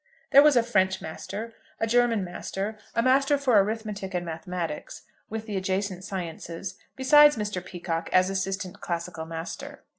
[0.31, 5.45] There was a French master, a German master, a master for arithmetic and mathematics with
[5.45, 7.63] the adjacent sciences, besides Mr.
[7.63, 9.83] Peacocke, as assistant classical master.